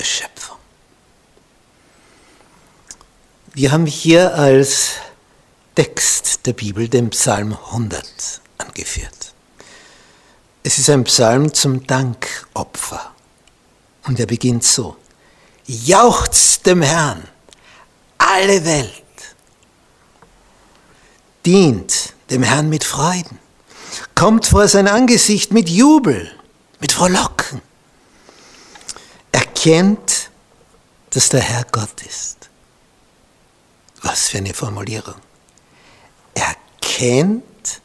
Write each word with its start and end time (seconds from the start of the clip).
der 0.00 0.06
Schöpfung. 0.06 0.56
Wir 3.52 3.70
haben 3.70 3.84
hier 3.84 4.34
als 4.34 4.92
Text 5.74 6.46
der 6.46 6.54
Bibel 6.54 6.88
den 6.88 7.10
Psalm 7.10 7.52
100 7.52 8.40
angeführt. 8.56 9.34
Es 10.62 10.78
ist 10.78 10.88
ein 10.88 11.04
Psalm 11.04 11.52
zum 11.52 11.86
Dankopfer. 11.86 13.12
Und 14.04 14.18
er 14.18 14.24
beginnt 14.24 14.64
so. 14.64 14.96
Jauchzt 15.66 16.64
dem 16.64 16.80
Herrn, 16.80 17.28
alle 18.16 18.64
Welt. 18.64 19.04
Dient 21.44 22.14
dem 22.30 22.42
Herrn 22.42 22.70
mit 22.70 22.84
Freuden. 22.84 23.38
Kommt 24.14 24.46
vor 24.46 24.66
sein 24.66 24.88
Angesicht 24.88 25.52
mit 25.52 25.68
Jubel, 25.68 26.30
mit 26.80 26.92
Frohlocken. 26.92 27.60
Erkennt, 29.60 30.30
dass 31.10 31.28
der 31.28 31.42
Herr 31.42 31.66
Gott 31.70 32.00
ist. 32.08 32.48
Was 34.00 34.30
für 34.30 34.38
eine 34.38 34.54
Formulierung. 34.54 35.16
Erkennt, 36.32 37.82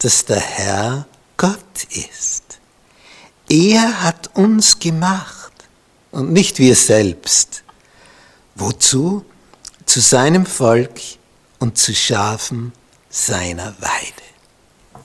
dass 0.00 0.24
der 0.24 0.40
Herr 0.40 1.06
Gott 1.36 1.84
ist. 1.90 2.58
Er 3.48 4.02
hat 4.02 4.34
uns 4.34 4.80
gemacht 4.80 5.52
und 6.10 6.32
nicht 6.32 6.58
wir 6.58 6.74
selbst. 6.74 7.62
Wozu? 8.56 9.24
Zu 9.84 10.00
seinem 10.00 10.44
Volk 10.44 11.00
und 11.60 11.78
zu 11.78 11.94
Schafen 11.94 12.72
seiner 13.08 13.80
Weide. 13.80 15.02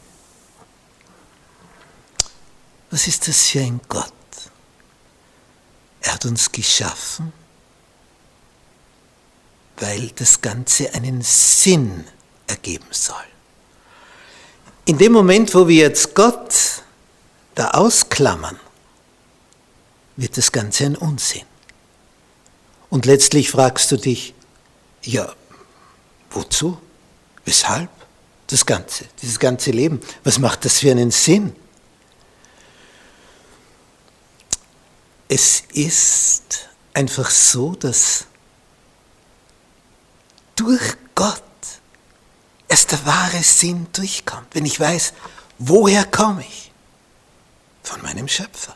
Was 2.89 3.05
ist 3.05 3.27
das 3.27 3.49
für 3.49 3.59
ein 3.59 3.79
Gott? 3.87 4.11
Hat 6.21 6.29
uns 6.29 6.51
geschaffen, 6.51 7.33
weil 9.77 10.09
das 10.09 10.39
Ganze 10.39 10.93
einen 10.93 11.23
Sinn 11.23 12.05
ergeben 12.45 12.85
soll. 12.91 13.15
In 14.85 14.99
dem 14.99 15.13
Moment, 15.13 15.55
wo 15.55 15.67
wir 15.67 15.77
jetzt 15.77 16.13
Gott 16.13 16.83
da 17.55 17.71
ausklammern, 17.71 18.59
wird 20.15 20.37
das 20.37 20.51
Ganze 20.51 20.85
ein 20.85 20.95
Unsinn. 20.95 21.47
Und 22.91 23.07
letztlich 23.07 23.49
fragst 23.49 23.91
du 23.91 23.97
dich, 23.97 24.35
ja, 25.01 25.33
wozu? 26.29 26.79
Weshalb? 27.45 27.89
Das 28.45 28.67
Ganze, 28.67 29.05
dieses 29.23 29.39
ganze 29.39 29.71
Leben. 29.71 29.99
Was 30.23 30.37
macht 30.37 30.65
das 30.65 30.81
für 30.81 30.91
einen 30.91 31.09
Sinn? 31.09 31.55
Es 35.33 35.63
ist 35.71 36.67
einfach 36.93 37.29
so, 37.29 37.73
dass 37.73 38.25
durch 40.57 40.93
Gott 41.15 41.41
erst 42.67 42.91
der 42.91 43.05
wahre 43.05 43.41
Sinn 43.41 43.87
durchkommt. 43.93 44.47
Wenn 44.51 44.65
ich 44.65 44.77
weiß, 44.77 45.13
woher 45.57 46.03
komme 46.03 46.41
ich? 46.41 46.73
Von 47.81 48.01
meinem 48.01 48.27
Schöpfer. 48.27 48.75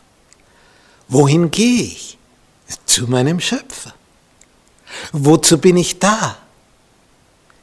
Wohin 1.10 1.52
gehe 1.52 1.84
ich? 1.84 2.18
Zu 2.86 3.08
meinem 3.08 3.42
Schöpfer. 3.42 3.94
Wozu 5.12 5.58
bin 5.58 5.76
ich 5.76 6.00
da? 6.00 6.38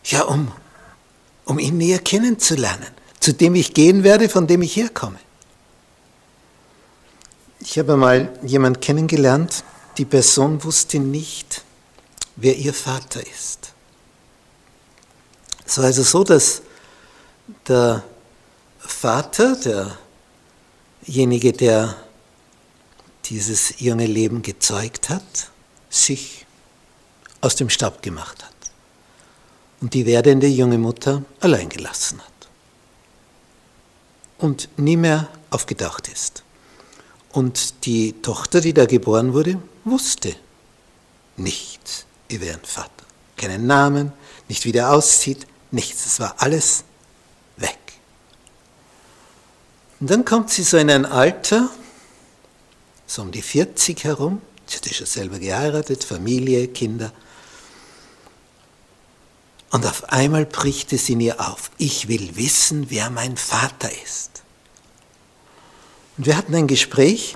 Ja, 0.05 0.25
um, 0.25 0.53
um 1.47 1.59
ihn 1.59 1.79
näher 1.79 1.99
kennenzulernen, 1.99 2.93
zu 3.21 3.33
dem 3.33 3.55
ich 3.55 3.73
gehen 3.73 4.05
werde, 4.05 4.29
von 4.29 4.47
dem 4.47 4.61
ich 4.61 4.77
herkomme. 4.77 5.19
Ich 7.65 7.79
habe 7.79 7.97
mal 7.97 8.29
jemanden 8.43 8.81
kennengelernt, 8.81 9.63
die 9.97 10.05
Person 10.05 10.65
wusste 10.65 10.99
nicht, 10.99 11.63
wer 12.35 12.57
ihr 12.57 12.75
Vater 12.75 13.25
ist. 13.25 13.73
Es 15.65 15.79
war 15.79 15.85
also 15.85 16.03
so, 16.03 16.25
dass 16.25 16.63
der 17.69 18.03
Vater, 18.81 19.97
derjenige, 21.07 21.53
der 21.53 21.97
dieses 23.27 23.79
junge 23.79 24.07
Leben 24.07 24.43
gezeugt 24.43 25.09
hat, 25.09 25.51
sich 25.89 26.45
aus 27.41 27.55
dem 27.55 27.71
Staub 27.71 28.03
gemacht 28.03 28.43
hat 28.43 28.57
und 29.81 29.95
die 29.95 30.05
werdende 30.05 30.49
junge 30.49 30.79
Mutter 30.79 31.23
allein 31.39 31.69
gelassen 31.69 32.21
hat 32.21 32.49
und 34.39 34.69
nie 34.77 34.97
mehr 34.97 35.29
aufgedacht 35.51 36.09
ist. 36.09 36.43
Und 37.33 37.87
die 37.87 38.21
Tochter, 38.21 38.61
die 38.61 38.75
da 38.75 38.85
geboren 38.85 39.33
wurde, 39.33 39.61
wusste 39.85 40.35
nichts 41.37 42.05
über 42.29 42.47
ihren 42.47 42.65
Vater. 42.65 42.91
Keinen 43.37 43.67
Namen, 43.67 44.13
nicht 44.49 44.65
wie 44.65 44.73
der 44.73 44.93
aussieht, 44.93 45.47
nichts. 45.71 46.07
Es 46.07 46.21
war 46.21 46.35
alles 46.39 46.85
weg. 47.57 47.79
Und 49.99 50.11
dann 50.11 50.25
kommt 50.25 50.51
sie 50.51 50.63
so 50.63 50.77
in 50.77 50.91
ein 50.91 51.07
Alter, 51.07 51.71
so 53.07 53.23
um 53.23 53.33
die 53.33 53.43
40 53.43 54.05
herum. 54.05 54.43
Sie 54.67 54.77
hatte 54.77 54.93
schon 54.93 55.07
selber 55.07 55.39
geheiratet, 55.39 56.05
Familie, 56.05 56.69
Kinder. 56.69 57.13
Und 59.71 59.87
auf 59.87 60.13
einmal 60.13 60.45
bricht 60.45 60.93
es 60.93 61.09
in 61.09 61.21
ihr 61.21 61.41
auf. 61.41 61.71
Ich 61.79 62.09
will 62.09 62.37
wissen, 62.37 62.91
wer 62.91 63.09
mein 63.09 63.39
Vater 63.39 63.91
ist. 64.05 64.42
Und 66.23 66.27
wir 66.27 66.37
hatten 66.37 66.55
ein 66.55 66.69
Gespräch 66.69 67.35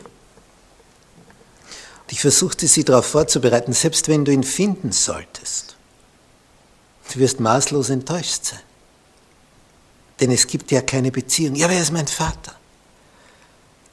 und 2.02 2.12
ich 2.12 2.20
versuchte 2.20 2.68
sie 2.68 2.84
darauf 2.84 3.04
vorzubereiten, 3.06 3.72
selbst 3.72 4.06
wenn 4.06 4.24
du 4.24 4.30
ihn 4.30 4.44
finden 4.44 4.92
solltest, 4.92 5.74
du 7.12 7.18
wirst 7.18 7.40
maßlos 7.40 7.90
enttäuscht 7.90 8.44
sein. 8.44 8.60
Denn 10.20 10.30
es 10.30 10.46
gibt 10.46 10.70
ja 10.70 10.82
keine 10.82 11.10
Beziehung. 11.10 11.56
Ja, 11.56 11.68
wer 11.68 11.82
ist 11.82 11.90
mein 11.90 12.06
Vater? 12.06 12.54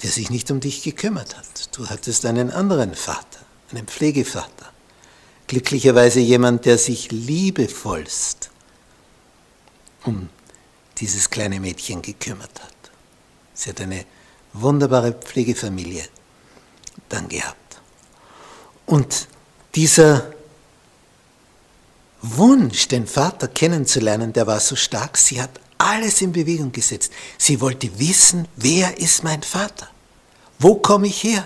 Der 0.04 0.12
sich 0.12 0.30
nicht 0.30 0.52
um 0.52 0.60
dich 0.60 0.84
gekümmert 0.84 1.38
hat. 1.38 1.76
Du 1.76 1.90
hattest 1.90 2.28
einen 2.28 2.52
anderen 2.52 2.94
Vater, 2.94 3.40
einen 3.72 3.88
Pflegevater. 3.88 4.72
Glücklicherweise 5.48 6.20
jemand, 6.20 6.66
der 6.66 6.78
sich 6.78 7.12
liebevollst 7.12 8.52
um 10.04 10.30
dieses 11.00 11.32
kleine 11.32 11.60
Mädchen 11.60 12.04
gekümmert 12.04 12.62
hat. 12.62 12.92
Sie 13.56 13.72
hat 13.72 13.82
eine 13.82 14.06
wunderbare 14.54 15.14
Pflegefamilie 15.14 16.08
dann 17.10 17.28
gehabt. 17.28 17.82
Und 18.86 19.28
dieser 19.76 20.34
Wunsch, 22.22 22.88
den 22.88 23.06
Vater 23.08 23.48
kennenzulernen, 23.48 24.32
der 24.32 24.48
war 24.48 24.60
so 24.60 24.76
stark, 24.76 25.18
sie 25.18 25.42
hat 25.42 25.60
alles 25.78 26.22
in 26.22 26.32
Bewegung 26.32 26.72
gesetzt. 26.72 27.12
Sie 27.38 27.60
wollte 27.60 28.00
wissen, 28.00 28.48
wer 28.56 28.98
ist 28.98 29.24
mein 29.24 29.44
Vater? 29.44 29.90
Wo 30.60 30.76
komme 30.76 31.08
ich 31.08 31.24
her? 31.24 31.46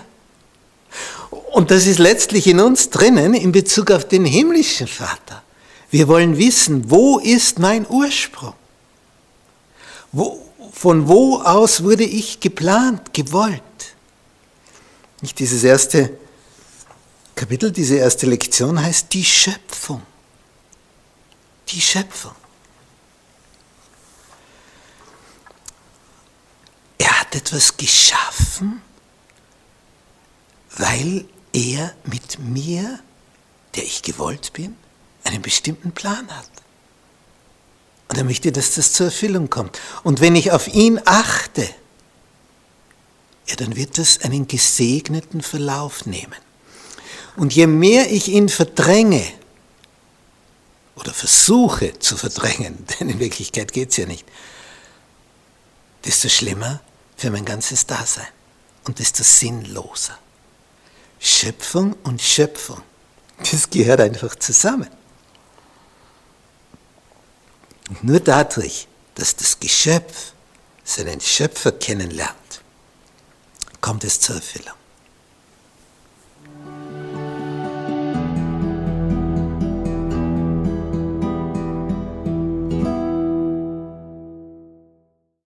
Und 1.52 1.70
das 1.70 1.86
ist 1.86 1.98
letztlich 1.98 2.46
in 2.46 2.60
uns 2.60 2.90
drinnen 2.90 3.34
in 3.34 3.52
Bezug 3.52 3.90
auf 3.90 4.06
den 4.06 4.24
himmlischen 4.24 4.86
Vater. 4.86 5.42
Wir 5.90 6.06
wollen 6.06 6.36
wissen, 6.36 6.90
wo 6.90 7.18
ist 7.18 7.58
mein 7.58 7.86
Ursprung? 7.88 8.54
Wo, 10.12 10.47
von 10.78 11.08
wo 11.08 11.40
aus 11.40 11.82
wurde 11.82 12.04
ich 12.04 12.38
geplant, 12.38 13.12
gewollt? 13.12 13.62
Nicht 15.20 15.40
dieses 15.40 15.64
erste 15.64 16.16
Kapitel, 17.34 17.72
diese 17.72 17.96
erste 17.96 18.26
Lektion 18.26 18.80
heißt 18.80 19.12
die 19.12 19.24
Schöpfung. 19.24 20.02
Die 21.70 21.80
Schöpfung. 21.80 22.36
Er 26.98 27.20
hat 27.22 27.34
etwas 27.34 27.76
geschaffen, 27.76 28.80
weil 30.76 31.24
er 31.52 31.92
mit 32.04 32.38
mir, 32.38 33.00
der 33.74 33.82
ich 33.82 34.02
gewollt 34.02 34.52
bin, 34.52 34.76
einen 35.24 35.42
bestimmten 35.42 35.90
Plan 35.90 36.30
hat. 36.30 36.50
Und 38.08 38.16
er 38.16 38.24
möchte, 38.24 38.52
dass 38.52 38.74
das 38.74 38.92
zur 38.92 39.06
Erfüllung 39.06 39.50
kommt. 39.50 39.78
Und 40.02 40.20
wenn 40.20 40.34
ich 40.34 40.50
auf 40.52 40.68
ihn 40.68 41.00
achte, 41.04 41.68
ja, 43.46 43.56
dann 43.56 43.76
wird 43.76 43.98
das 43.98 44.22
einen 44.22 44.46
gesegneten 44.46 45.42
Verlauf 45.42 46.06
nehmen. 46.06 46.36
Und 47.36 47.54
je 47.54 47.66
mehr 47.66 48.10
ich 48.10 48.28
ihn 48.28 48.48
verdränge 48.48 49.24
oder 50.96 51.14
versuche 51.14 51.98
zu 51.98 52.16
verdrängen, 52.16 52.84
denn 53.00 53.10
in 53.10 53.18
Wirklichkeit 53.18 53.72
geht 53.72 53.90
es 53.90 53.96
ja 53.96 54.06
nicht, 54.06 54.26
desto 56.04 56.28
schlimmer 56.28 56.80
für 57.16 57.30
mein 57.30 57.44
ganzes 57.44 57.86
Dasein 57.86 58.26
und 58.84 58.98
desto 58.98 59.22
sinnloser. 59.22 60.18
Schöpfung 61.20 61.94
und 62.04 62.22
Schöpfung, 62.22 62.82
das 63.50 63.68
gehört 63.70 64.00
einfach 64.00 64.34
zusammen. 64.36 64.88
Und 67.88 68.04
nur 68.04 68.20
dadurch, 68.20 68.86
dass 69.14 69.36
das 69.36 69.58
Geschöpf 69.58 70.32
seinen 70.84 71.20
Schöpfer 71.20 71.72
kennenlernt, 71.72 72.62
kommt 73.80 74.04
es 74.04 74.20
zur 74.20 74.36
Erfüllung. 74.36 74.74